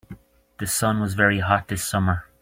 The 0.57 0.65
sun 0.65 0.99
was 0.99 1.13
very 1.13 1.41
hot 1.41 1.67
this 1.67 1.85
summer. 1.85 2.25